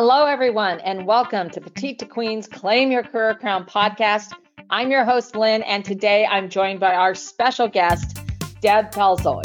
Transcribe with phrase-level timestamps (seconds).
[0.00, 4.32] Hello, everyone, and welcome to Petite to Queen's Claim Your Career Crown podcast.
[4.70, 8.16] I'm your host, Lynn, and today I'm joined by our special guest,
[8.60, 9.42] Deb Falzoi.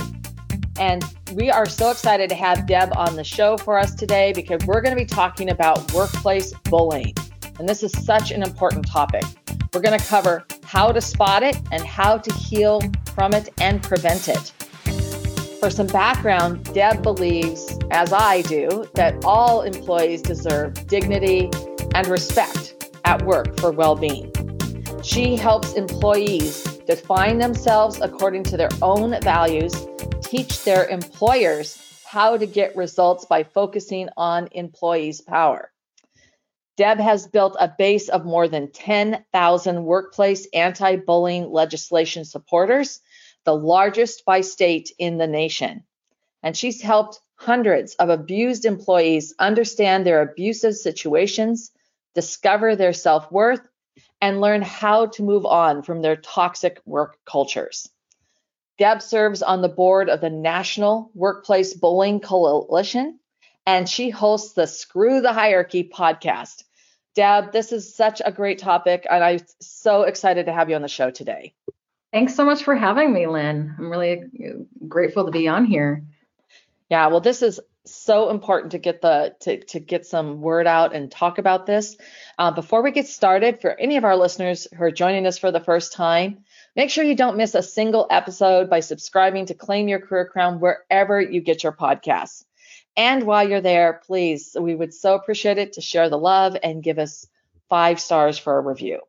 [0.77, 1.03] And
[1.33, 4.81] we are so excited to have Deb on the show for us today because we're
[4.81, 7.15] going to be talking about workplace bullying.
[7.57, 9.23] And this is such an important topic.
[9.73, 12.79] We're going to cover how to spot it and how to heal
[13.15, 14.53] from it and prevent it.
[15.63, 21.49] For some background, Deb believes, as I do, that all employees deserve dignity
[21.95, 24.29] and respect at work for well being.
[25.03, 29.73] She helps employees define themselves according to their own values,
[30.21, 35.71] teach their employers how to get results by focusing on employees' power.
[36.75, 42.99] Deb has built a base of more than 10,000 workplace anti bullying legislation supporters
[43.45, 45.83] the largest by state in the nation.
[46.41, 51.71] And she's helped hundreds of abused employees understand their abusive situations,
[52.15, 53.67] discover their self worth,
[54.21, 57.89] and learn how to move on from their toxic work cultures.
[58.79, 63.19] Deb serves on the board of the National Workplace Bullying Coalition,
[63.65, 66.63] and she hosts the Screw the Hierarchy podcast.
[67.15, 70.81] Deb, this is such a great topic, and I'm so excited to have you on
[70.81, 71.53] the show today.
[72.13, 73.73] Thanks so much for having me, Lynn.
[73.75, 74.21] I'm really
[74.87, 76.03] grateful to be on here.
[76.87, 80.93] Yeah, well, this is so important to get the to, to get some word out
[80.93, 81.97] and talk about this.
[82.37, 85.51] Uh, before we get started, for any of our listeners who are joining us for
[85.51, 86.43] the first time,
[86.75, 90.59] make sure you don't miss a single episode by subscribing to Claim Your Career Crown
[90.59, 92.45] wherever you get your podcasts.
[92.95, 96.83] And while you're there, please, we would so appreciate it to share the love and
[96.83, 97.27] give us
[97.69, 98.99] five stars for a review.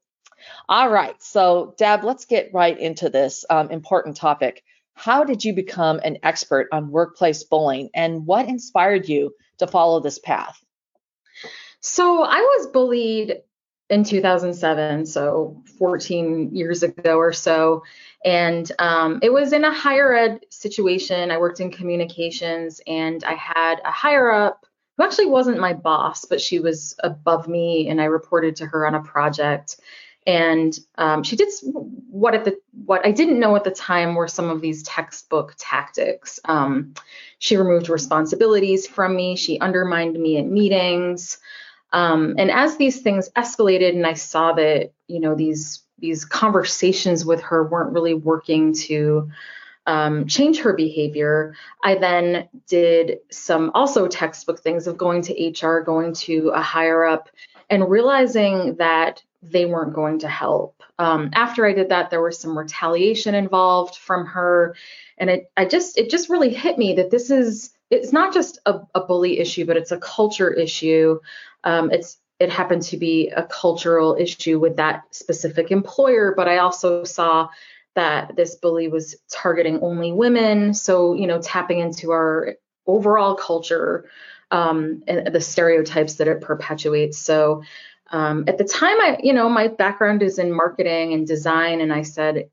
[0.69, 1.21] All right.
[1.23, 4.63] So, Deb, let's get right into this um, important topic.
[4.95, 10.01] How did you become an expert on workplace bullying and what inspired you to follow
[10.01, 10.63] this path?
[11.81, 13.43] So, I was bullied
[13.91, 17.83] in 2007, so 14 years ago or so.
[18.25, 21.31] And um, it was in a higher ed situation.
[21.31, 24.65] I worked in communications and I had a higher up
[24.97, 28.87] who actually wasn't my boss, but she was above me and I reported to her
[28.87, 29.77] on a project
[30.27, 31.49] and um, she did
[32.11, 35.55] what at the what I didn't know at the time were some of these textbook
[35.59, 36.41] tactics.
[36.45, 36.95] Um,
[37.39, 39.37] she removed responsibilities from me.
[39.37, 41.39] She undermined me at meetings.
[41.93, 47.25] Um, and as these things escalated, and I saw that you know these these conversations
[47.25, 49.31] with her weren't really working to
[49.87, 51.55] um, change her behavior.
[51.83, 57.05] I then did some also textbook things of going to HR, going to a higher
[57.05, 57.29] up,
[57.69, 60.83] and realizing that they weren't going to help.
[60.99, 64.77] Um, after I did that, there was some retaliation involved from her,
[65.19, 68.59] and it I just it just really hit me that this is it's not just
[68.67, 71.21] a, a bully issue, but it's a culture issue.
[71.65, 76.59] Um, it's it happened to be a cultural issue with that specific employer, but I
[76.59, 77.49] also saw
[77.95, 80.75] that this bully was targeting only women.
[80.75, 82.55] So you know, tapping into our
[82.87, 84.09] overall culture
[84.51, 87.19] um, and the stereotypes that it perpetuates.
[87.19, 87.63] So
[88.15, 91.93] um, at the time, I, you know, my background is in marketing and design, and
[91.93, 92.49] I said,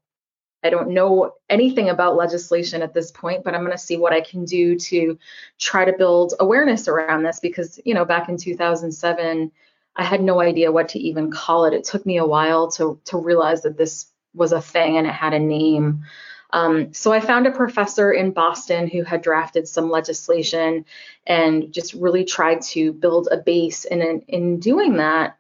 [0.63, 4.11] I don't know anything about legislation at this point, but I'm going to see what
[4.11, 5.19] I can do to
[5.59, 9.51] try to build awareness around this because, you know, back in 2007,
[9.95, 11.75] I had no idea what to even call it.
[11.75, 15.13] It took me a while to to realize that this was a thing and it
[15.13, 16.05] had a name.
[16.53, 20.85] Um, so I found a professor in Boston who had drafted some legislation
[21.27, 23.85] and just really tried to build a base.
[23.85, 25.37] And in, in doing that,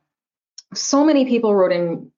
[0.73, 2.11] so many people wrote in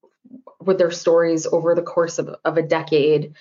[0.62, 3.34] with their stories over the course of, of a decade.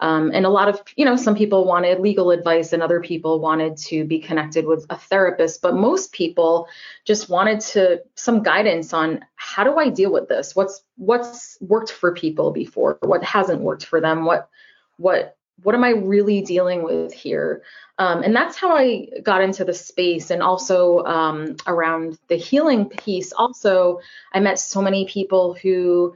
[0.00, 3.38] Um, and a lot of, you know, some people wanted legal advice and other people
[3.38, 6.66] wanted to be connected with a therapist, but most people
[7.04, 10.56] just wanted to some guidance on how do I deal with this?
[10.56, 12.98] What's what's worked for people before?
[13.02, 14.24] What hasn't worked for them?
[14.24, 14.48] What
[14.96, 17.62] what what am I really dealing with here?
[17.98, 22.88] Um, and that's how I got into the space and also um, around the healing
[22.88, 23.32] piece.
[23.32, 24.00] Also,
[24.32, 26.14] I met so many people who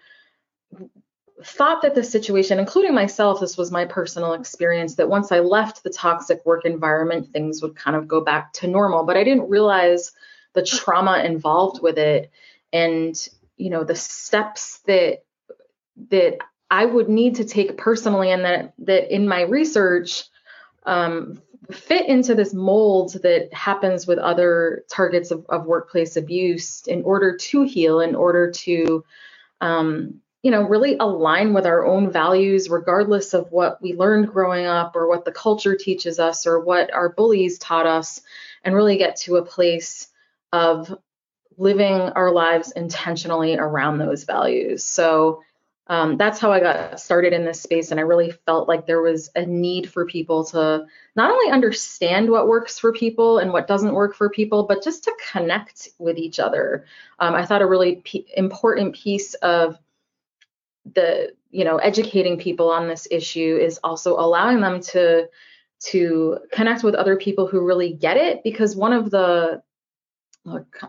[1.44, 5.84] thought that the situation, including myself, this was my personal experience, that once I left
[5.84, 9.04] the toxic work environment, things would kind of go back to normal.
[9.04, 10.12] But I didn't realize
[10.54, 12.30] the trauma involved with it
[12.72, 15.24] and you know the steps that
[16.10, 16.38] that
[16.70, 20.24] I would need to take personally and that that in my research
[20.84, 27.02] um, fit into this mold that happens with other targets of, of workplace abuse in
[27.02, 29.04] order to heal, in order to
[29.60, 34.66] um, you know really align with our own values regardless of what we learned growing
[34.66, 38.20] up or what the culture teaches us or what our bullies taught us
[38.62, 40.08] and really get to a place
[40.52, 40.96] of
[41.56, 44.84] living our lives intentionally around those values.
[44.84, 45.42] So
[45.88, 47.90] um, that's how I got started in this space.
[47.90, 50.85] And I really felt like there was a need for people to
[51.17, 55.05] not only understand what works for people and what doesn't work for people, but just
[55.05, 56.85] to connect with each other.
[57.20, 59.79] Um, I thought a really p- important piece of
[60.94, 65.29] the, you know, educating people on this issue is also allowing them to
[65.81, 69.62] to connect with other people who really get it because one of the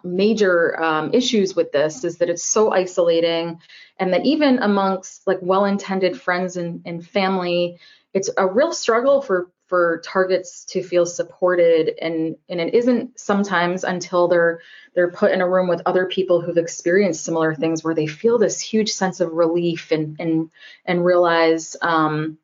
[0.03, 3.59] major um, issues with this is that it's so isolating
[3.99, 7.79] and that even amongst like well-intended friends and, and family
[8.13, 13.83] it's a real struggle for for targets to feel supported and and it isn't sometimes
[13.83, 14.61] until they're
[14.95, 18.39] they're put in a room with other people who've experienced similar things where they feel
[18.39, 20.49] this huge sense of relief and and
[20.85, 22.39] and realize um,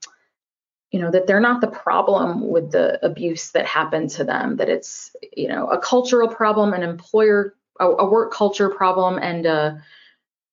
[0.95, 4.69] you know that they're not the problem with the abuse that happened to them that
[4.69, 9.83] it's you know a cultural problem an employer a, a work culture problem and a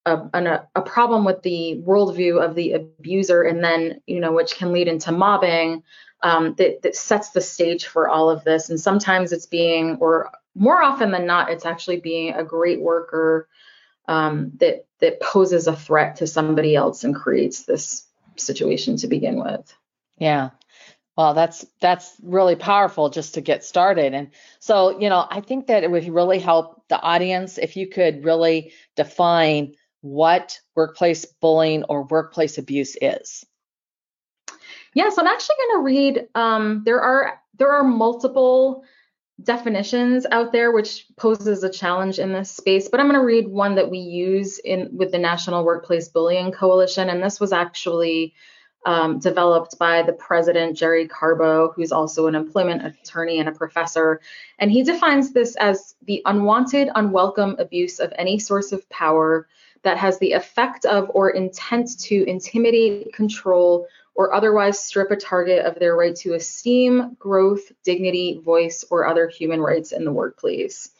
[0.04, 4.56] a, an, a problem with the worldview of the abuser and then you know which
[4.56, 5.84] can lead into mobbing
[6.24, 8.68] um, that, that sets the stage for all of this.
[8.68, 13.48] And sometimes it's being or more often than not it's actually being a great worker
[14.08, 18.06] um, that that poses a threat to somebody else and creates this
[18.36, 19.72] situation to begin with
[20.22, 20.50] yeah.
[21.16, 24.14] Well, that's that's really powerful just to get started.
[24.14, 24.30] And
[24.60, 28.24] so, you know, I think that it would really help the audience if you could
[28.24, 33.44] really define what workplace bullying or workplace abuse is.
[34.94, 36.28] Yeah, so I'm actually going to read.
[36.36, 38.84] Um, there are there are multiple
[39.42, 43.48] definitions out there which poses a challenge in this space but i'm going to read
[43.48, 48.34] one that we use in with the national workplace bullying coalition and this was actually
[48.84, 54.20] um, developed by the president, Jerry Carbo, who's also an employment attorney and a professor.
[54.58, 59.46] And he defines this as the unwanted, unwelcome abuse of any source of power
[59.82, 65.64] that has the effect of or intent to intimidate, control, or otherwise strip a target
[65.64, 70.90] of their right to esteem, growth, dignity, voice, or other human rights in the workplace.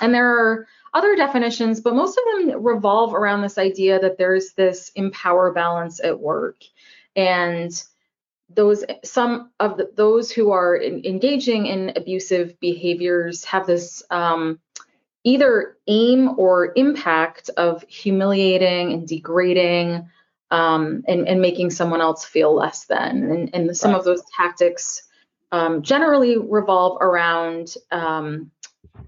[0.00, 4.52] And there are other definitions, but most of them revolve around this idea that there's
[4.52, 6.62] this empower balance at work
[7.16, 7.82] and
[8.48, 14.58] those some of the, those who are in, engaging in abusive behaviors have this um,
[15.24, 20.08] either aim or impact of humiliating and degrading
[20.50, 23.30] um, and, and, making someone else feel less than.
[23.30, 23.98] And, and some right.
[23.98, 25.02] of those tactics
[25.52, 28.50] um, generally revolve around um,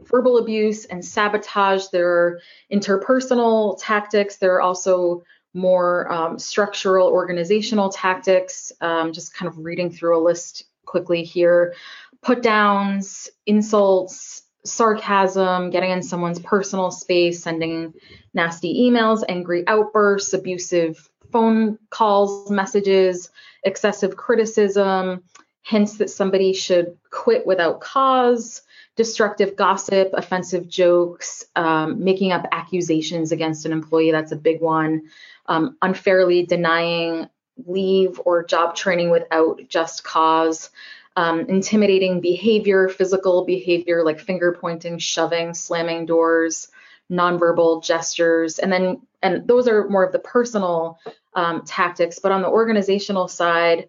[0.05, 1.87] verbal abuse and sabotage.
[1.89, 2.41] There are
[2.73, 4.37] interpersonal tactics.
[4.37, 10.23] There are also more um, structural organizational tactics, um, just kind of reading through a
[10.23, 11.75] list quickly here.
[12.23, 17.95] Put downs, insults, sarcasm, getting in someone's personal space, sending
[18.33, 23.31] nasty emails, angry outbursts, abusive phone calls, messages,
[23.65, 25.23] excessive criticism,
[25.63, 28.63] hints that somebody should quit without cause,
[28.97, 34.11] destructive gossip, offensive jokes, um, making up accusations against an employee.
[34.11, 35.03] That's a big one
[35.47, 37.29] um, unfairly denying
[37.67, 40.71] leave or job training without just cause,
[41.17, 46.69] um, intimidating behavior, physical behavior like finger pointing, shoving, slamming doors,
[47.11, 50.99] nonverbal gestures, and then and those are more of the personal
[51.35, 52.19] um, tactics.
[52.19, 53.89] But on the organizational side,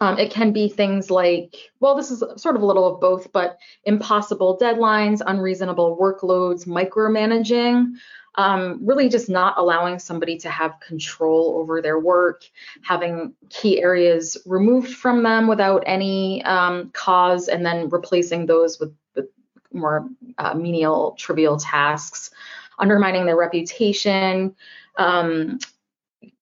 [0.00, 3.30] um, it can be things like, well, this is sort of a little of both,
[3.32, 7.92] but impossible deadlines, unreasonable workloads, micromanaging,
[8.36, 12.44] um, really just not allowing somebody to have control over their work,
[12.82, 18.94] having key areas removed from them without any um, cause, and then replacing those with,
[19.14, 19.26] with
[19.72, 22.30] more uh, menial, trivial tasks,
[22.78, 24.54] undermining their reputation.
[24.96, 25.58] Um,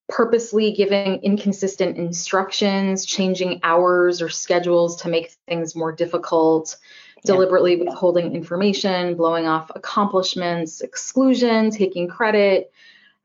[0.09, 6.77] purposely giving inconsistent instructions, changing hours or schedules to make things more difficult,
[7.25, 12.73] deliberately withholding information, blowing off accomplishments, exclusion, taking credit,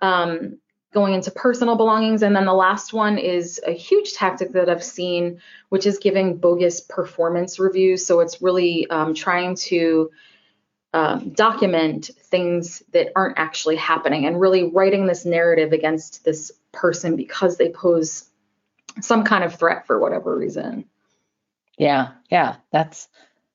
[0.02, 0.58] um,
[0.94, 2.22] going into personal belongings.
[2.22, 6.38] And then the last one is a huge tactic that I've seen, which is giving
[6.38, 8.06] bogus performance reviews.
[8.06, 10.12] So it's really um, trying to
[10.94, 17.16] um, document things that aren't actually happening and really writing this narrative against this person
[17.16, 18.26] because they pose
[19.02, 20.86] some kind of threat for whatever reason.
[21.78, 23.08] Yeah, yeah, that's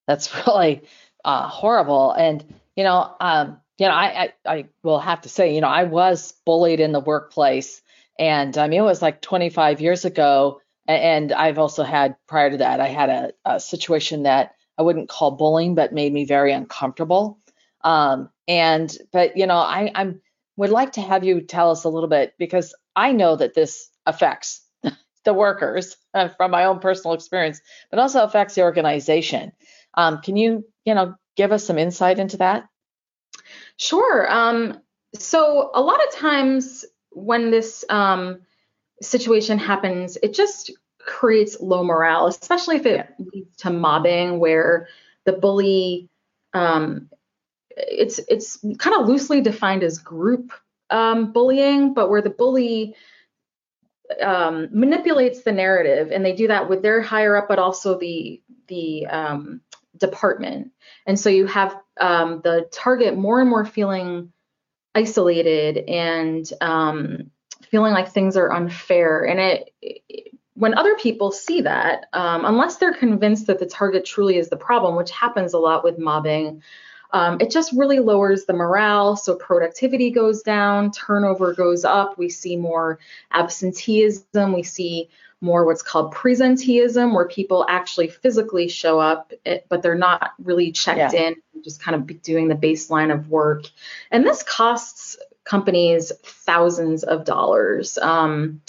[0.07, 0.83] that's really
[1.25, 2.13] uh, horrible.
[2.13, 5.69] And you know, um, you know, I, I I will have to say, you know,
[5.69, 7.83] I was bullied in the workplace,
[8.19, 10.61] and I mean, it was like 25 years ago.
[10.89, 15.09] And I've also had prior to that, I had a, a situation that I wouldn't
[15.09, 17.39] call bullying, but made me very uncomfortable.
[17.83, 20.21] Um, and but you know, I I'm
[20.57, 23.91] would like to have you tell us a little bit because I know that this
[24.07, 24.63] affects
[25.25, 29.53] the workers uh, from my own personal experience, but also affects the organization.
[29.95, 32.69] Um, can you, you know, give us some insight into that?
[33.77, 34.31] Sure.
[34.31, 34.81] Um,
[35.15, 38.41] so a lot of times when this um,
[39.01, 40.73] situation happens, it just
[41.09, 43.27] creates low morale, especially if it yeah.
[43.33, 44.89] leads to mobbing, where
[45.25, 46.09] the bully
[46.55, 47.09] um,
[47.77, 50.53] it's it's kind of loosely defined as group
[50.91, 52.95] um, bullying, but where the bully
[54.23, 58.43] um, manipulates the narrative, and they do that with their higher up, but also the
[58.69, 59.61] the um,
[59.97, 60.73] department.
[61.07, 64.33] And so you have um, the target more and more feeling
[64.95, 67.31] isolated and um,
[67.71, 69.25] feeling like things are unfair.
[69.25, 70.28] And it, it
[70.59, 74.57] when other people see that, um, unless they're convinced that the target truly is the
[74.57, 76.63] problem, which happens a lot with mobbing,
[77.13, 79.15] um, it just really lowers the morale.
[79.15, 82.19] So productivity goes down, turnover goes up.
[82.19, 82.99] We see more
[83.33, 84.53] absenteeism.
[84.53, 85.09] We see
[85.41, 90.73] more what's called presenteeism, where people actually physically show up, eh, but they're not really
[90.73, 91.29] checked yeah.
[91.29, 93.63] in, just kind of doing the baseline of work.
[94.11, 97.97] And this costs companies thousands of dollars.
[97.99, 98.61] Um,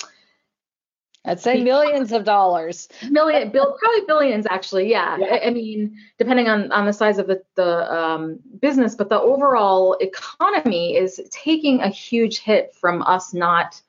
[1.26, 2.88] I'd say millions of dollars.
[3.10, 4.90] Million, bill, probably billions actually.
[4.90, 5.18] Yeah.
[5.18, 5.40] yeah.
[5.44, 9.98] I, mean, depending on on the size of the the um, business, but the overall
[10.00, 13.82] economy is taking a huge hit from us not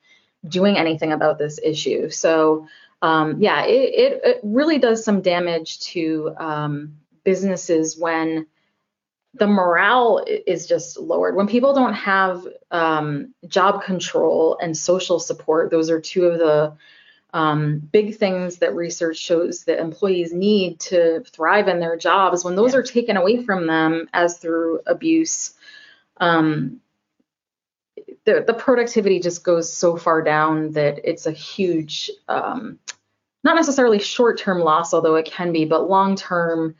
[0.47, 2.09] doing anything about this issue.
[2.09, 2.67] So
[3.01, 8.45] um, yeah, it, it, it really does some damage to um, businesses when
[9.33, 11.35] the morale is just lowered.
[11.35, 16.73] When people don't have um, job control and social support, those are two of the
[17.33, 22.55] um, big things that research shows that employees need to thrive in their jobs, when
[22.55, 22.79] those yeah.
[22.79, 25.53] are taken away from them as through abuse,
[26.17, 26.81] um,
[28.25, 32.79] the, the productivity just goes so far down that it's a huge, um,
[33.43, 36.75] not necessarily short term loss, although it can be, but long term,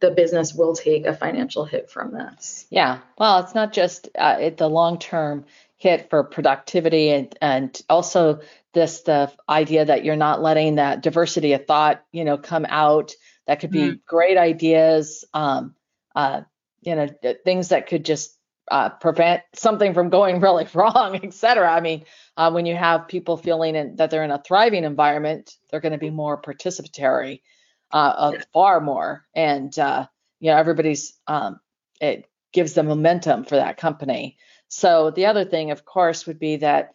[0.00, 2.66] the business will take a financial hit from this.
[2.70, 2.98] Yeah.
[3.18, 5.44] Well, it's not just uh, it, the long term
[5.82, 8.38] hit for productivity and, and also
[8.72, 13.12] this the idea that you're not letting that diversity of thought you know come out.
[13.48, 15.74] That could be mm great ideas um,
[16.14, 16.42] uh,
[16.82, 17.08] you know
[17.44, 18.38] things that could just
[18.70, 21.72] uh, prevent something from going really wrong et cetera.
[21.72, 22.04] I mean
[22.36, 25.98] uh, when you have people feeling in, that they're in a thriving environment they're going
[25.98, 27.40] to be more participatory
[27.90, 29.26] uh, far more.
[29.34, 30.06] And uh,
[30.38, 31.58] you know everybody's um,
[32.00, 34.36] it gives the momentum for that company
[34.72, 36.94] so the other thing of course would be that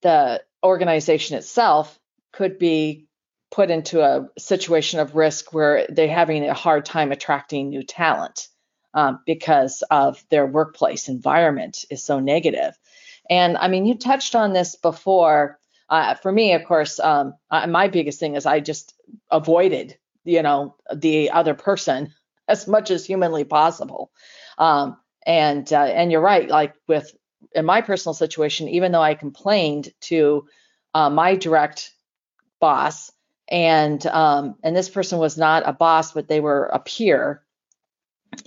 [0.00, 1.98] the organization itself
[2.32, 3.06] could be
[3.50, 8.48] put into a situation of risk where they're having a hard time attracting new talent
[8.94, 12.74] um, because of their workplace environment is so negative.
[13.28, 15.58] And I mean, you touched on this before.
[15.90, 18.94] Uh, for me, of course, um, my biggest thing is I just
[19.30, 22.14] avoided, you know, the other person
[22.48, 24.10] as much as humanly possible.
[24.56, 24.96] Um,
[25.28, 27.14] and uh, and you're right, like with
[27.54, 30.48] in my personal situation, even though I complained to
[30.94, 31.92] uh, my direct
[32.60, 33.12] boss,
[33.46, 37.42] and um, and this person was not a boss, but they were a peer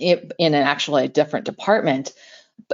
[0.00, 2.12] in, in an actually a different department.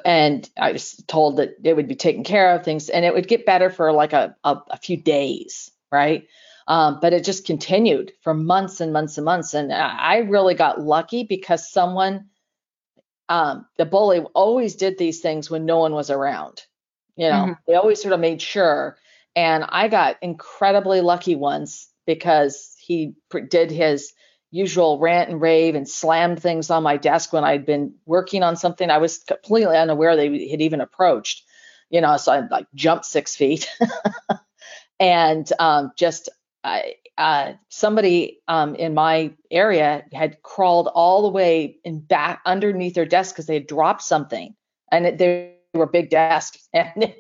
[0.04, 3.28] And I was told that it would be taken care of things, and it would
[3.28, 6.26] get better for like a, a, a few days, right?
[6.66, 9.52] Um, but it just continued for months and months and months.
[9.52, 12.26] And I really got lucky because someone
[13.28, 16.62] um, the bully always did these things when no one was around.
[17.16, 17.52] You know, mm-hmm.
[17.66, 18.96] they always sort of made sure.
[19.34, 23.14] And I got incredibly lucky once because he
[23.50, 24.12] did his
[24.50, 28.56] usual rant and rave and slammed things on my desk when I'd been working on
[28.56, 31.44] something I was completely unaware they had even approached.
[31.90, 33.70] You know, so I like jumped six feet
[35.00, 36.28] and um, just
[37.16, 43.04] Uh, somebody um, in my area had crawled all the way in back underneath their
[43.04, 44.54] desk because they had dropped something,
[44.92, 47.12] and it, they were big desks, and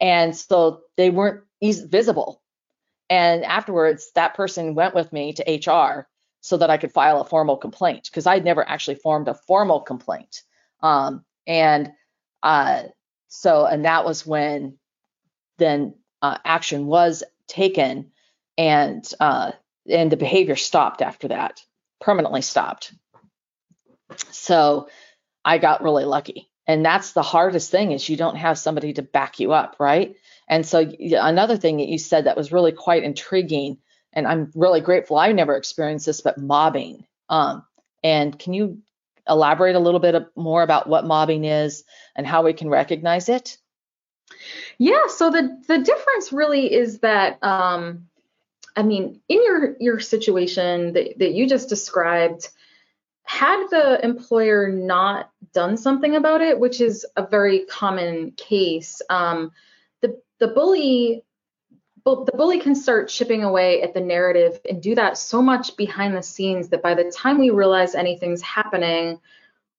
[0.00, 2.40] and so they weren't easy, visible.
[3.10, 6.08] And afterwards, that person went with me to HR
[6.40, 9.80] so that I could file a formal complaint because I'd never actually formed a formal
[9.80, 10.42] complaint.
[10.82, 11.92] Um, and
[12.42, 12.84] uh,
[13.28, 14.78] so, and that was when
[15.58, 18.11] then uh, action was taken
[18.58, 19.52] and uh,
[19.88, 21.60] and the behavior stopped after that,
[22.00, 22.94] permanently stopped.
[24.30, 24.88] So
[25.44, 29.02] I got really lucky, and that's the hardest thing is you don't have somebody to
[29.02, 30.16] back you up, right?
[30.48, 33.78] And so another thing that you said that was really quite intriguing,
[34.12, 37.06] and I'm really grateful I never experienced this, but mobbing.
[37.28, 37.64] Um,
[38.04, 38.82] and can you
[39.28, 41.84] elaborate a little bit more about what mobbing is
[42.16, 43.58] and how we can recognize it?
[44.78, 48.08] Yeah, so the the difference really is that um,
[48.74, 52.48] I mean, in your your situation that, that you just described,
[53.24, 59.52] had the employer not done something about it, which is a very common case, um,
[60.00, 61.24] the the bully
[62.04, 66.16] the bully can start chipping away at the narrative and do that so much behind
[66.16, 69.20] the scenes that by the time we realize anything's happening,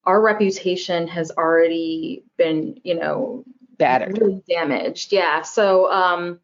[0.05, 3.43] our reputation has already been, you know,
[3.77, 5.11] battered, really damaged.
[5.11, 5.41] Yeah.
[5.41, 6.39] So, um,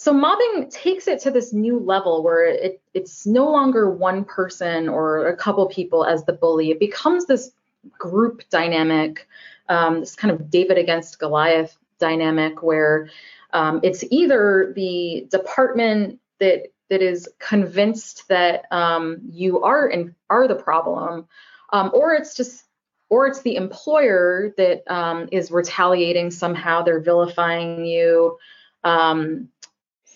[0.00, 4.88] so mobbing takes it to this new level where it, it's no longer one person
[4.88, 6.70] or a couple people as the bully.
[6.70, 7.50] It becomes this
[7.98, 9.28] group dynamic,
[9.68, 13.10] um, this kind of David against Goliath dynamic where
[13.52, 20.48] um, it's either the department that that is convinced that um, you are in, are
[20.48, 21.28] the problem,
[21.74, 22.64] um, or it's just
[23.10, 26.82] or it's the employer that um, is retaliating somehow.
[26.82, 28.38] They're vilifying you,
[28.82, 29.50] um,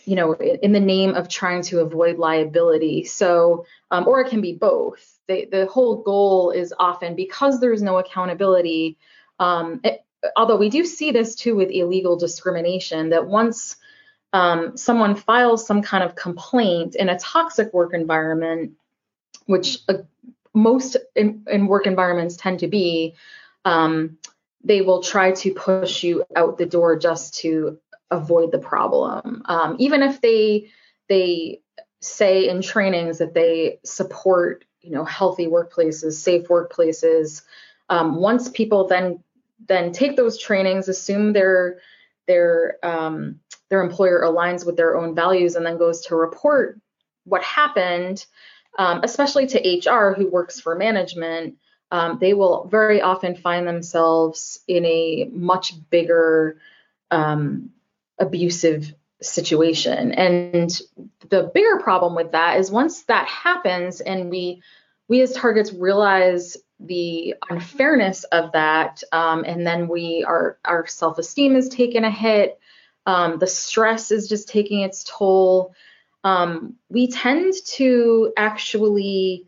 [0.04, 3.04] you know, in the name of trying to avoid liability.
[3.04, 5.18] So, um, or it can be both.
[5.26, 8.98] The whole goal is often because there's no accountability.
[9.38, 10.04] Um, it,
[10.36, 13.76] although we do see this too with illegal discrimination, that once
[14.34, 18.72] um, someone files some kind of complaint in a toxic work environment,
[19.46, 19.98] which uh,
[20.52, 23.14] most in, in work environments tend to be,
[23.64, 24.18] um,
[24.62, 27.78] they will try to push you out the door just to
[28.14, 29.42] avoid the problem.
[29.46, 30.70] Um, even if they
[31.08, 31.60] they
[32.00, 37.42] say in trainings that they support you know healthy workplaces, safe workplaces.
[37.90, 39.22] Um, once people then
[39.66, 41.80] then take those trainings, assume their
[42.26, 43.40] their um,
[43.70, 46.80] their employer aligns with their own values, and then goes to report
[47.24, 48.24] what happened
[48.78, 51.56] um, especially to HR who works for management,
[51.90, 56.58] um, they will very often find themselves in a much bigger
[57.10, 57.70] um,
[58.18, 60.12] abusive situation.
[60.12, 60.70] And
[61.28, 64.62] the bigger problem with that is once that happens and we
[65.06, 71.56] we as targets realize the unfairness of that, um, and then we our our self-esteem
[71.56, 72.58] is taken a hit,
[73.06, 75.74] um, the stress is just taking its toll
[76.24, 79.46] um, we tend to actually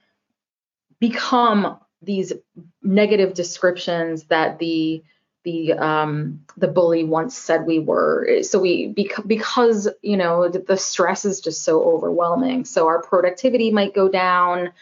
[1.00, 2.34] become these
[2.82, 5.02] negative descriptions that the
[5.46, 8.42] the um, the bully once said we were.
[8.42, 12.64] So we bec- because you know the, the, stress is just so overwhelming.
[12.64, 14.72] So our productivity might go down.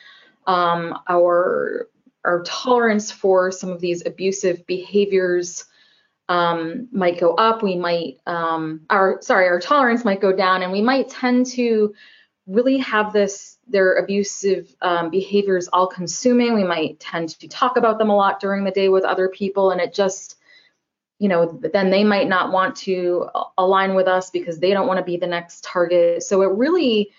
[0.47, 1.89] Um, our
[2.25, 5.67] our tolerance for some of these abusive behaviors
[6.31, 7.63] um, might go up.
[7.63, 11.95] We might, um, our sorry, our tolerance might go down, and we might tend to
[12.47, 16.55] really have this their abusive um, behaviors all consuming.
[16.55, 19.71] We might tend to talk about them a lot during the day with other people,
[19.71, 20.39] and it just
[21.25, 24.99] you know then they might not want to align with us because they don't want
[24.99, 26.23] to be the next target.
[26.23, 27.13] So it really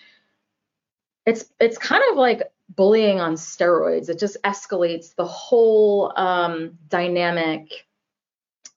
[1.25, 4.07] it's it's kind of like bullying on steroids.
[4.07, 7.87] It just escalates the whole um, dynamic.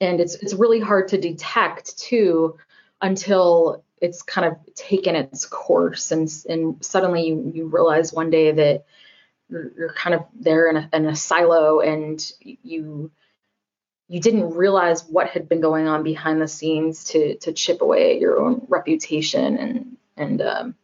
[0.01, 2.57] And it's it's really hard to detect too
[3.03, 8.51] until it's kind of taken its course and and suddenly you, you realize one day
[8.53, 8.87] that
[9.51, 13.11] you're, kind of there in a, in a silo and you
[14.09, 18.15] you didn't realize what had been going on behind the scenes to to chip away
[18.15, 20.75] at your own reputation and and um,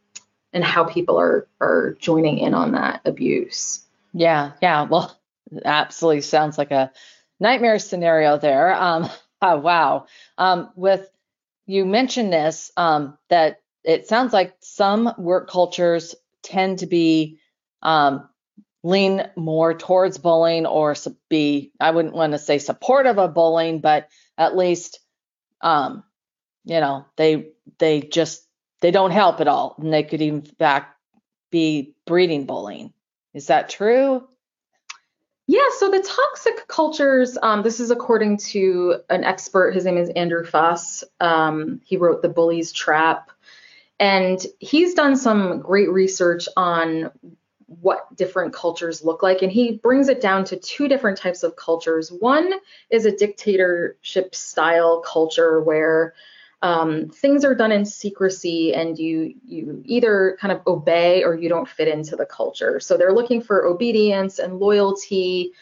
[0.52, 3.84] and how people are are joining in on that abuse.
[4.12, 4.82] Yeah, yeah.
[4.82, 5.18] Well,
[5.64, 6.92] absolutely sounds like a
[7.40, 8.74] nightmare scenario there.
[8.74, 9.08] Um,
[9.42, 10.06] oh, wow.
[10.38, 11.08] Um, with
[11.66, 17.38] you mentioned this um, that it sounds like some work cultures tend to be
[17.82, 18.28] um,
[18.84, 20.94] lean more towards bullying or
[21.30, 25.00] be I wouldn't want to say supportive of bullying, but at least
[25.60, 26.04] um,
[26.64, 28.46] you know they they just
[28.80, 30.96] they don't help at all, and they could in fact
[31.50, 32.92] be breeding bullying.
[33.32, 34.28] Is that true?
[35.46, 39.74] Yeah, so the toxic cultures, um, this is according to an expert.
[39.74, 41.04] His name is Andrew Faas.
[41.20, 43.30] Um, he wrote The Bully's Trap.
[44.00, 47.10] And he's done some great research on
[47.80, 49.42] what different cultures look like.
[49.42, 52.10] And he brings it down to two different types of cultures.
[52.10, 52.52] One
[52.90, 56.14] is a dictatorship style culture where
[56.62, 61.50] um, things are done in secrecy and you you either kind of obey or you
[61.50, 65.52] don't fit into the culture so they're looking for obedience and loyalty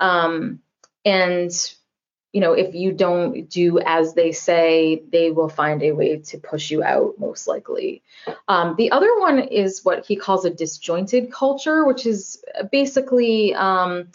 [0.00, 0.60] um,
[1.04, 1.50] and
[2.36, 6.38] you know if you don't do as they say they will find a way to
[6.38, 8.02] push you out most likely
[8.48, 14.08] um, the other one is what he calls a disjointed culture which is basically um,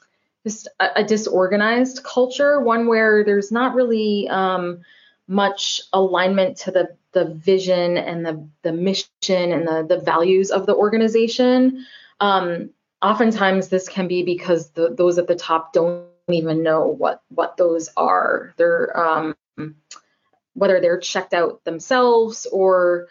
[0.43, 4.81] just a, a disorganized culture, one where there's not really um,
[5.27, 10.65] much alignment to the the vision and the the mission and the the values of
[10.65, 11.85] the organization.
[12.19, 17.21] Um, oftentimes, this can be because the, those at the top don't even know what
[17.29, 18.53] what those are.
[18.57, 19.35] They're um,
[20.53, 23.07] whether they're checked out themselves or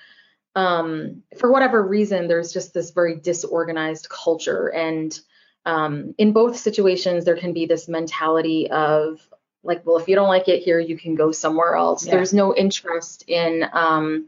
[0.56, 4.68] um, for whatever reason, there's just this very disorganized culture.
[4.68, 5.18] And
[5.64, 9.20] um, in both situations, there can be this mentality of
[9.62, 12.04] like, well, if you don't like it here, you can go somewhere else.
[12.04, 12.12] Yeah.
[12.12, 14.26] There's no interest in um,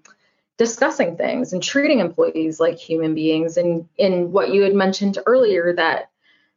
[0.59, 3.57] discussing things and treating employees like human beings.
[3.57, 6.11] And in what you had mentioned earlier, that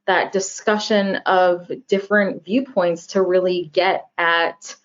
[0.07, 4.75] that discussion of different viewpoints to really get at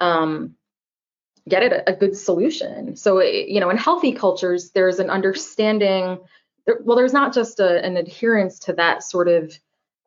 [0.00, 0.54] um,
[1.48, 2.96] get it a, a good solution.
[2.96, 6.18] So, you know, in healthy cultures, there's an understanding.
[6.84, 9.58] Well, there's not just a, an adherence to that sort of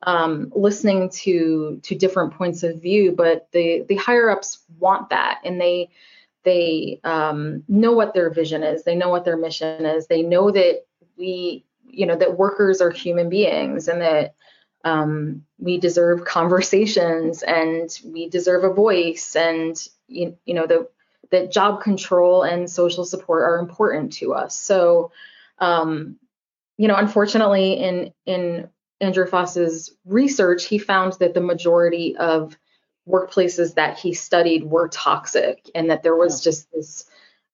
[0.04, 5.42] um, listening to to different points of view, but the the higher ups want that,
[5.44, 5.90] and they
[6.44, 8.84] they um, know what their vision is.
[8.84, 10.08] They know what their mission is.
[10.08, 10.86] They know that
[11.18, 14.36] we, you know, that workers are human beings, and that
[14.86, 19.76] um, we deserve conversations, and we deserve a voice, and
[20.08, 20.88] you, you know, the
[21.32, 24.56] that job control and social support are important to us.
[24.56, 25.12] So,
[25.60, 26.18] um,
[26.78, 28.70] you know, unfortunately, in in
[29.02, 32.58] Andrew Faas's research, he found that the majority of
[33.08, 37.06] workplaces that he studied were toxic, and that there was just this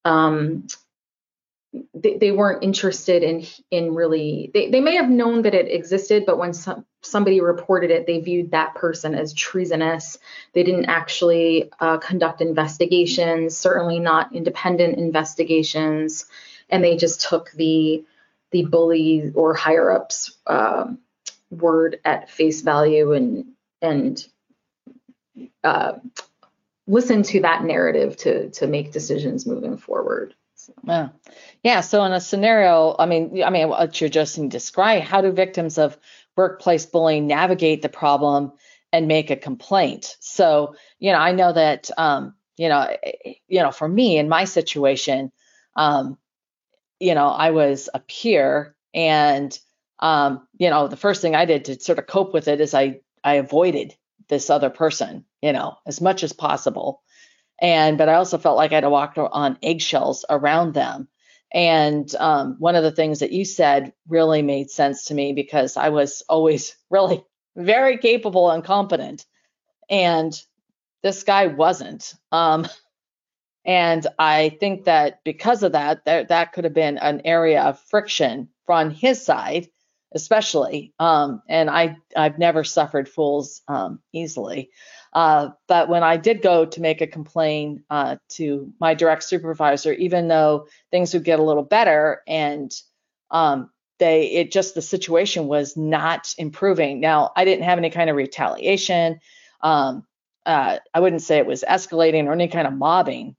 [0.05, 0.67] um,
[1.93, 6.25] they, they weren't interested in in really they, they may have known that it existed
[6.25, 10.17] but when some, somebody reported it they viewed that person as treasonous.
[10.53, 16.25] They didn't actually uh, conduct investigations certainly not independent investigations.
[16.69, 18.05] And they just took the
[18.51, 20.87] the bully or higher ups uh,
[21.49, 23.45] word at face value and
[23.81, 24.25] and
[25.63, 25.93] uh,
[26.85, 30.33] listen to that narrative to to make decisions moving forward
[30.83, 31.09] yeah.
[31.63, 31.81] Yeah.
[31.81, 35.77] So in a scenario, I mean, I mean, what you're just describing, how do victims
[35.77, 35.97] of
[36.35, 38.53] workplace bullying navigate the problem
[38.91, 40.17] and make a complaint?
[40.19, 44.29] So, you know, I know that, um, you know, eh, you know, for me in
[44.29, 45.31] my situation,
[45.75, 46.17] um,
[46.99, 49.57] you know, I was a peer and,
[49.99, 52.73] um, you know, the first thing I did to sort of cope with it is
[52.73, 53.95] I, I avoided
[54.29, 57.01] this other person, you know, as much as possible
[57.61, 61.07] and but I also felt like I had to walk on eggshells around them.
[61.53, 65.77] And um, one of the things that you said really made sense to me because
[65.77, 67.23] I was always really
[67.55, 69.25] very capable and competent,
[69.89, 70.33] and
[71.03, 72.13] this guy wasn't.
[72.31, 72.67] Um,
[73.65, 77.79] and I think that because of that, that that could have been an area of
[77.79, 79.67] friction from his side,
[80.13, 80.93] especially.
[80.97, 84.71] Um, and I I've never suffered fools um, easily.
[85.13, 89.91] Uh, but when I did go to make a complaint uh, to my direct supervisor,
[89.93, 92.73] even though things would get a little better and
[93.29, 93.69] um,
[93.99, 97.01] they, it just the situation was not improving.
[97.01, 99.19] Now, I didn't have any kind of retaliation.
[99.61, 100.05] Um,
[100.45, 103.35] uh, I wouldn't say it was escalating or any kind of mobbing,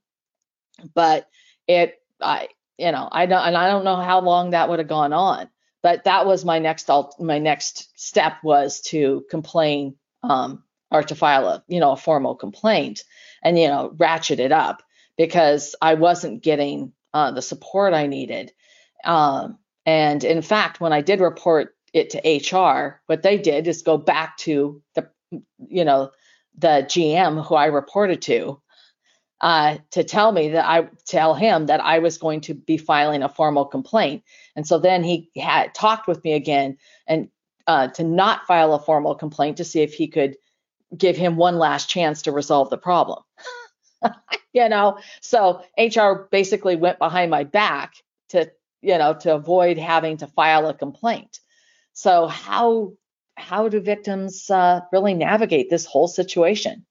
[0.93, 1.27] but
[1.67, 4.87] it, I, you know, I don't, and I don't know how long that would have
[4.87, 5.49] gone on.
[5.81, 11.47] But that was my next, my next step was to complain um, or to file
[11.49, 13.03] a you know a formal complaint
[13.43, 14.83] and you know ratchet it up
[15.17, 18.51] because I wasn't getting uh, the support I needed.
[19.03, 23.81] Um, and in fact, when I did report it to HR, what they did is
[23.81, 25.09] go back to the
[25.67, 26.11] you know
[26.57, 28.61] the GM who I reported to
[29.41, 33.23] uh, to tell me that I tell him that I was going to be filing
[33.23, 34.23] a formal complaint.
[34.55, 36.77] And so then he had talked with me again
[37.07, 37.27] and
[37.67, 40.37] uh, to not file a formal complaint to see if he could
[40.95, 43.23] give him one last chance to resolve the problem.
[44.53, 47.93] you know, so HR basically went behind my back
[48.29, 48.51] to,
[48.81, 51.39] you know, to avoid having to file a complaint.
[51.93, 52.93] So how
[53.35, 56.85] how do victims uh, really navigate this whole situation?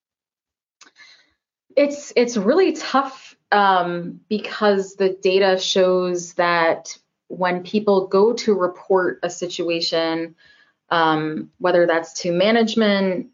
[1.76, 6.96] It's it's really tough um, because the data shows that
[7.28, 10.34] when people go to report a situation,
[10.90, 13.28] um, whether that's to management,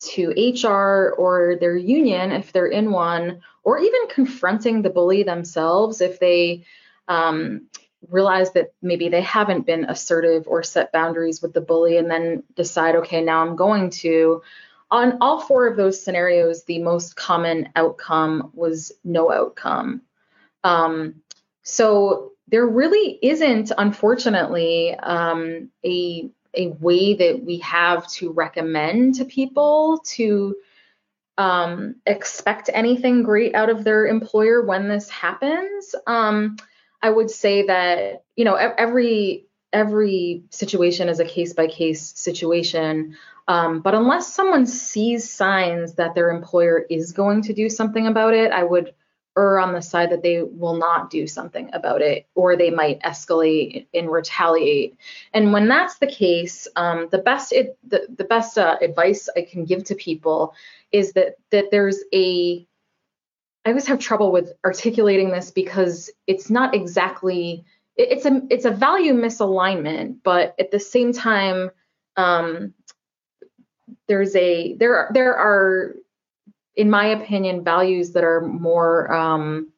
[0.00, 6.00] to HR or their union if they're in one, or even confronting the bully themselves
[6.00, 6.64] if they
[7.08, 7.66] um,
[8.08, 12.42] realize that maybe they haven't been assertive or set boundaries with the bully and then
[12.56, 14.42] decide, okay, now I'm going to.
[14.90, 20.02] On all four of those scenarios, the most common outcome was no outcome.
[20.64, 21.22] Um,
[21.62, 29.24] so there really isn't, unfortunately, um, a a way that we have to recommend to
[29.24, 30.56] people to
[31.38, 35.94] um, expect anything great out of their employer when this happens.
[36.06, 36.56] Um,
[37.02, 43.16] I would say that you know every every situation is a case by case situation.
[43.48, 48.34] Um, but unless someone sees signs that their employer is going to do something about
[48.34, 48.94] it, I would
[49.36, 53.00] err on the side that they will not do something about it or they might
[53.02, 54.96] escalate and retaliate.
[55.32, 59.42] And when that's the case, um, the best it, the, the best uh, advice I
[59.42, 60.54] can give to people
[60.92, 62.66] is that that there's a
[63.64, 67.64] I always have trouble with articulating this because it's not exactly
[67.96, 71.70] it's a it's a value misalignment, but at the same time,
[72.16, 72.72] um,
[74.08, 75.94] there's a there there are,
[76.76, 79.72] in my opinion, values that are more um,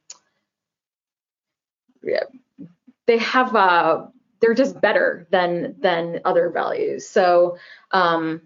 [3.06, 4.06] they have uh,
[4.40, 7.08] they're just better than than other values.
[7.08, 7.56] So
[7.90, 8.42] um,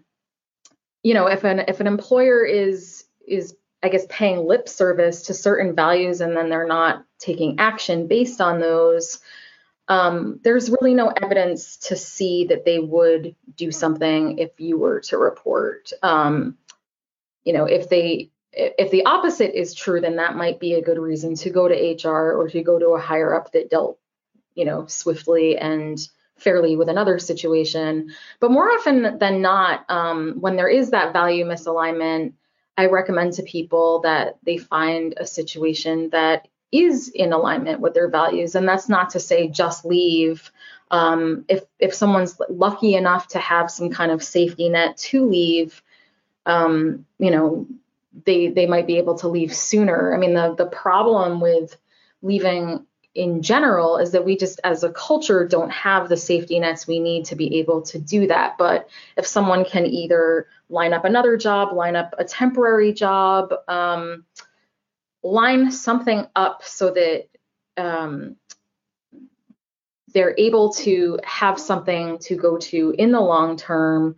[1.03, 5.33] you know, if an if an employer is is I guess paying lip service to
[5.33, 9.19] certain values and then they're not taking action based on those,
[9.87, 14.99] um, there's really no evidence to see that they would do something if you were
[15.01, 15.91] to report.
[16.01, 16.57] Um,
[17.43, 20.97] you know, if they if the opposite is true, then that might be a good
[20.97, 23.99] reason to go to HR or to go to a higher up that dealt,
[24.55, 25.99] you know, swiftly and
[26.37, 28.13] fairly with another situation.
[28.39, 32.33] But more often than not, um, when there is that value misalignment,
[32.77, 38.09] I recommend to people that they find a situation that is in alignment with their
[38.09, 38.55] values.
[38.55, 40.51] And that's not to say just leave.
[40.91, 45.81] Um, if if someone's lucky enough to have some kind of safety net to leave,
[46.45, 47.67] um, you know,
[48.25, 50.13] they they might be able to leave sooner.
[50.13, 51.75] I mean, the the problem with
[52.21, 52.85] leaving
[53.17, 56.99] in general is that we just as a culture don't have the safety nets we
[56.99, 61.35] need to be able to do that but if someone can either line up another
[61.35, 64.23] job line up a temporary job um,
[65.23, 67.25] line something up so that
[67.75, 68.35] um,
[70.13, 74.15] they're able to have something to go to in the long term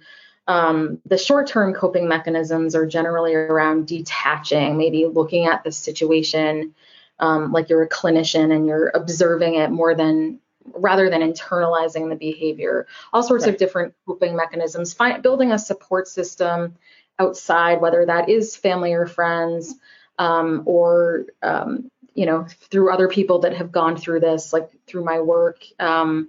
[0.50, 6.74] um, the short term coping mechanisms are generally around detaching maybe looking at the situation
[7.20, 10.40] um, like you're a clinician and you're observing it more than
[10.74, 13.54] rather than internalizing the behavior all sorts right.
[13.54, 16.76] of different coping mechanisms find, building a support system
[17.20, 19.76] outside whether that is family or friends
[20.18, 25.04] um, or um, you know through other people that have gone through this like through
[25.04, 26.28] my work um,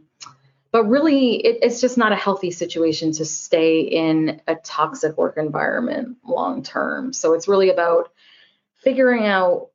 [0.73, 5.37] but really it, it's just not a healthy situation to stay in a toxic work
[5.37, 8.11] environment long term so it's really about
[8.83, 9.69] figuring out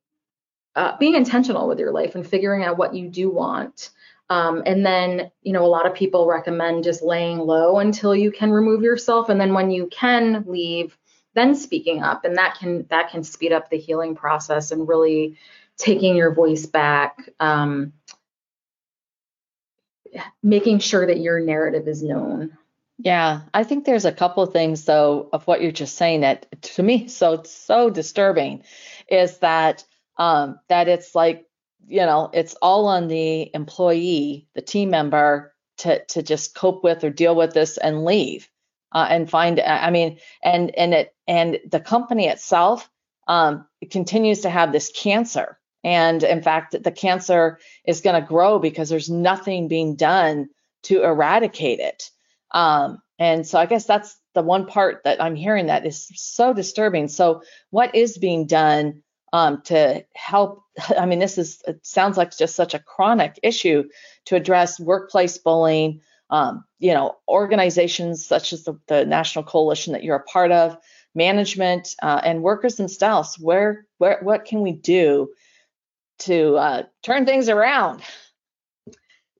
[0.76, 3.90] uh, being intentional with your life and figuring out what you do want.
[4.28, 8.30] Um, and then, you know, a lot of people recommend just laying low until you
[8.30, 9.28] can remove yourself.
[9.30, 10.96] And then when you can leave,
[11.34, 12.24] then speaking up.
[12.24, 15.38] And that can that can speed up the healing process and really
[15.78, 17.30] taking your voice back.
[17.40, 17.92] Um,
[20.42, 22.56] making sure that your narrative is known.
[22.98, 26.46] Yeah, I think there's a couple of things though of what you're just saying that
[26.62, 28.64] to me so so disturbing
[29.08, 29.84] is that
[30.16, 31.46] um, that it's like
[31.86, 37.04] you know it's all on the employee the team member to to just cope with
[37.04, 38.48] or deal with this and leave
[38.92, 42.90] uh, and find i mean and and it and the company itself
[43.28, 48.26] um, it continues to have this cancer and in fact the cancer is going to
[48.26, 50.48] grow because there's nothing being done
[50.82, 52.10] to eradicate it
[52.50, 56.52] um, and so i guess that's the one part that i'm hearing that is so
[56.52, 60.64] disturbing so what is being done um, to help.
[60.98, 63.84] I mean, this is it sounds like just such a chronic issue
[64.26, 66.00] to address workplace bullying.
[66.28, 70.76] Um, you know, organizations such as the, the, National Coalition that you're a part of,
[71.14, 73.38] management, uh, and workers themselves.
[73.38, 75.30] Where, where, what can we do
[76.20, 78.02] to uh, turn things around?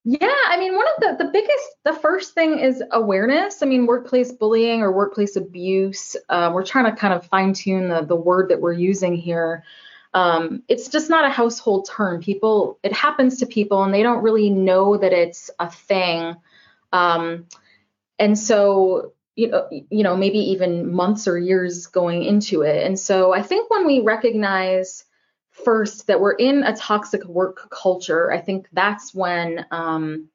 [0.08, 3.60] Yeah, I mean, one of the the biggest, the first thing is awareness.
[3.60, 6.14] I mean, workplace bullying or workplace abuse.
[6.28, 9.64] Uh, we're trying to kind of fine tune the the word that we're using here.
[10.14, 12.22] Um, it's just not a household term.
[12.22, 16.36] People, it happens to people, and they don't really know that it's a thing.
[16.92, 17.46] Um,
[18.18, 22.86] and so, you know, you know, maybe even months or years going into it.
[22.86, 25.04] And so, I think when we recognize
[25.64, 30.28] first that we're in a toxic work culture, I think that's when um,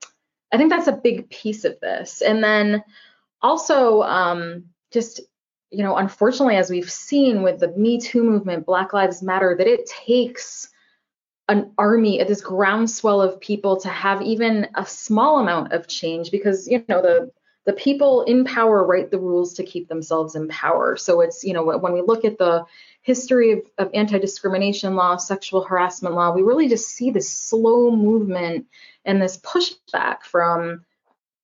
[0.52, 2.22] I think that's a big piece of this.
[2.22, 2.84] And then
[3.42, 5.22] also um, just
[5.72, 9.68] you know, unfortunately, as we've seen with the Me Too movement, Black Lives Matter, that
[9.68, 10.68] it takes
[11.48, 16.68] an army, this groundswell of people to have even a small amount of change because
[16.68, 17.32] you know the
[17.66, 20.98] the people in power write the rules to keep themselves in power.
[20.98, 22.66] So it's, you know, when we look at the
[23.02, 28.68] history of, of anti-discrimination law, sexual harassment law, we really just see this slow movement
[29.06, 30.86] and this pushback from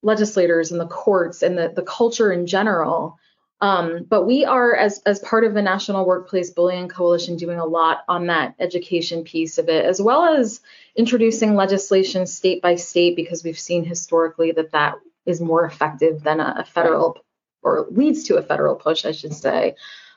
[0.04, 3.17] legislators and the courts and the, the culture in general.
[3.60, 7.65] Um, but we are, as, as part of the National Workplace Bullying Coalition, doing a
[7.65, 10.62] lot on that education piece of it, as well as
[10.96, 16.39] introducing legislation state by state, because we've seen historically that that is more effective than
[16.39, 17.17] a, a federal,
[17.63, 19.74] or leads to a federal push, I should say.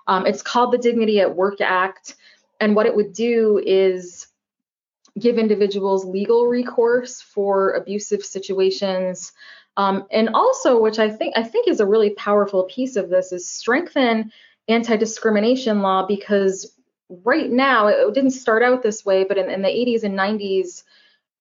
[0.06, 2.16] Um, it's called the Dignity at Work Act.
[2.60, 4.26] And what it would do is
[5.18, 9.32] give individuals legal recourse for abusive situations.
[9.76, 13.32] Um, and also, which I think I think is a really powerful piece of this,
[13.32, 14.32] is strengthen
[14.68, 16.74] anti-discrimination law because
[17.24, 20.84] right now it didn't start out this way, but in, in the 80s and 90s,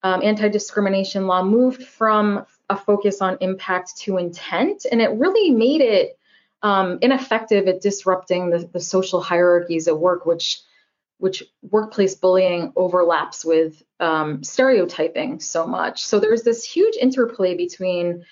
[0.03, 5.81] um, anti-discrimination law moved from a focus on impact to intent, and it really made
[5.81, 6.18] it
[6.61, 10.61] um, ineffective at disrupting the, the social hierarchies at work, which
[11.19, 16.05] which workplace bullying overlaps with um, stereotyping so much.
[16.05, 18.23] So there's this huge interplay between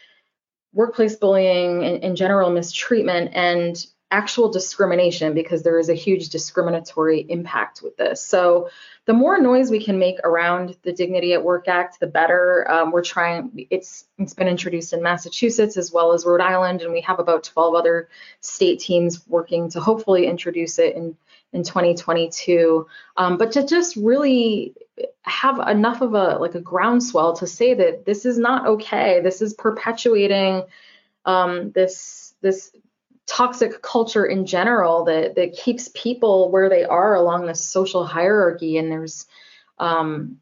[0.73, 3.75] workplace bullying and, and general mistreatment and
[4.09, 8.25] actual discrimination because there is a huge discriminatory impact with this.
[8.25, 8.69] So
[9.05, 12.69] the more noise we can make around the Dignity at Work Act, the better.
[12.69, 13.67] Um, we're trying.
[13.69, 17.43] It's it's been introduced in Massachusetts as well as Rhode Island, and we have about
[17.43, 18.09] 12 other
[18.41, 21.17] state teams working to hopefully introduce it in
[21.53, 22.87] in 2022.
[23.15, 24.73] Um, but to just really
[25.23, 29.19] have enough of a like a groundswell to say that this is not okay.
[29.21, 30.63] This is perpetuating
[31.25, 32.71] um, this this
[33.27, 38.77] toxic culture in general that that keeps people where they are along the social hierarchy
[38.77, 39.27] and there's
[39.79, 40.37] um,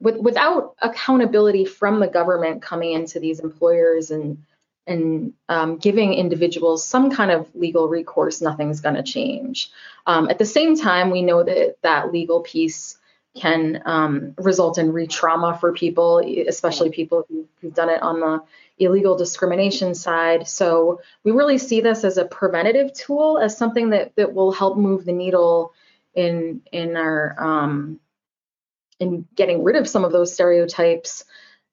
[0.00, 4.44] with, without accountability from the government coming into these employers and
[4.86, 9.70] and um, giving individuals some kind of legal recourse, nothing's going to change.
[10.06, 12.96] Um, at the same time, we know that that legal piece
[13.36, 17.26] can um, result in re-trauma for people, especially people
[17.60, 18.42] who've done it on the
[18.78, 20.48] illegal discrimination side.
[20.48, 24.76] So we really see this as a preventative tool, as something that that will help
[24.76, 25.72] move the needle
[26.14, 28.00] in in our um,
[29.00, 31.24] in getting rid of some of those stereotypes,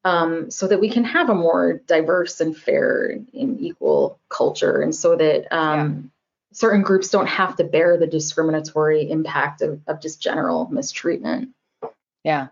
[0.04, 4.94] um, so that we can have a more diverse and fair and equal culture, and
[4.94, 6.10] so that um, yeah.
[6.54, 11.50] certain groups don't have to bear the discriminatory impact of, of just general mistreatment.
[12.24, 12.48] Yeah.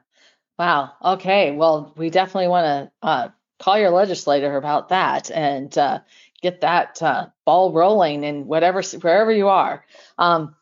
[0.59, 0.93] Wow.
[1.03, 1.51] Okay.
[1.51, 2.65] Well, we definitely want
[3.01, 3.29] to uh,
[3.63, 5.99] call your legislator about that and uh,
[6.41, 9.86] get that uh, ball rolling in whatever wherever you are.
[10.17, 10.56] Um,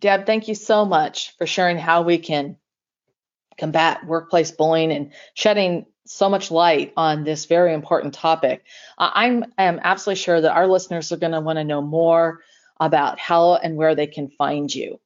[0.00, 2.56] Deb, thank you so much for sharing how we can
[3.58, 8.62] combat workplace bullying and shedding so much light on this very important topic.
[8.98, 12.40] I'm am absolutely sure that our listeners are going to want to know more
[12.78, 15.00] about how and where they can find you.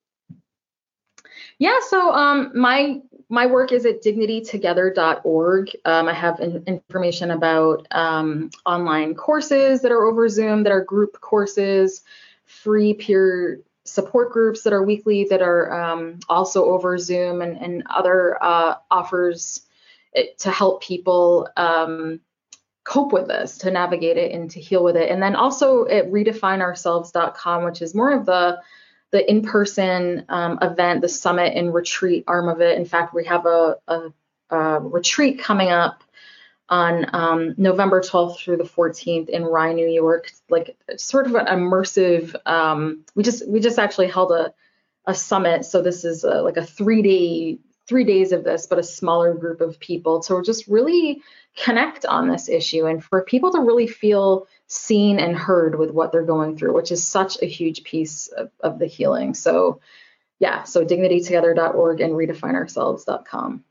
[1.58, 5.76] Yeah, so um, my my work is at dignitytogether.org.
[5.84, 10.84] Um, I have in, information about um, online courses that are over Zoom, that are
[10.84, 12.02] group courses,
[12.44, 17.82] free peer support groups that are weekly that are um, also over Zoom, and, and
[17.90, 19.62] other uh, offers
[20.38, 22.20] to help people um,
[22.84, 25.10] cope with this, to navigate it, and to heal with it.
[25.10, 28.60] And then also at redefineourselves.com, which is more of the
[29.16, 32.76] the in-person um, event, the summit and retreat arm of it.
[32.76, 34.12] In fact, we have a, a,
[34.50, 36.04] a retreat coming up
[36.68, 40.32] on um, November 12th through the 14th in Rye, New York.
[40.50, 42.36] Like sort of an immersive.
[42.44, 44.52] Um, we just we just actually held a
[45.06, 48.78] a summit, so this is a, like a three day three days of this, but
[48.78, 51.22] a smaller group of people to just really
[51.56, 56.12] connect on this issue and for people to really feel seen and heard with what
[56.12, 59.34] they're going through, which is such a huge piece of, of the healing.
[59.34, 59.80] So,
[60.38, 63.64] yeah, so dignitytogether.org and redefineourselves.com.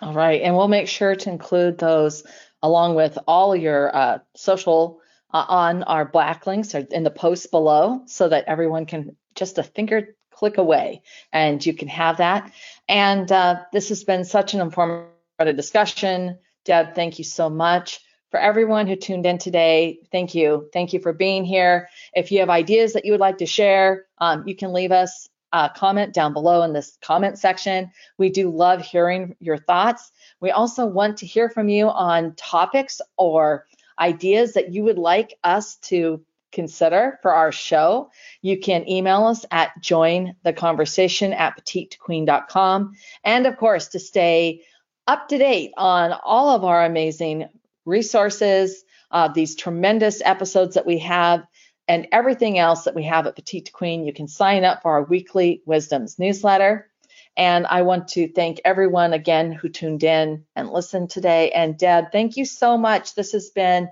[0.00, 0.42] All right.
[0.42, 2.24] And we'll make sure to include those
[2.62, 5.00] along with all your uh, social
[5.32, 9.58] uh, on our black links or in the post below so that everyone can just
[9.58, 12.52] a finger click away and you can have that.
[12.88, 16.38] And uh, this has been such an informative discussion.
[16.64, 18.00] Deb, thank you so much.
[18.34, 20.68] For everyone who tuned in today, thank you.
[20.72, 21.88] Thank you for being here.
[22.14, 25.28] If you have ideas that you would like to share, um, you can leave us
[25.52, 27.92] a comment down below in this comment section.
[28.18, 30.10] We do love hearing your thoughts.
[30.40, 33.66] We also want to hear from you on topics or
[34.00, 36.20] ideas that you would like us to
[36.50, 38.10] consider for our show.
[38.42, 42.94] You can email us at jointheconversation at petitequeen.com.
[43.22, 44.64] And of course, to stay
[45.06, 47.48] up to date on all of our amazing
[47.84, 51.46] resources, uh, these tremendous episodes that we have
[51.86, 55.04] and everything else that we have at Petite Queen, you can sign up for our
[55.04, 56.88] weekly Wisdoms newsletter.
[57.36, 61.50] And I want to thank everyone again who tuned in and listened today.
[61.50, 63.14] And Deb, thank you so much.
[63.14, 63.88] This has been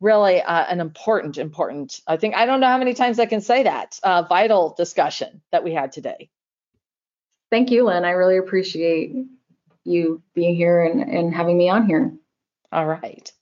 [0.00, 3.42] really uh, an important, important, I think, I don't know how many times I can
[3.42, 6.30] say that, uh, vital discussion that we had today.
[7.50, 8.04] Thank you, Lynn.
[8.04, 9.12] I really appreciate
[9.84, 12.12] you being here and, and having me on here.
[12.72, 13.32] All right.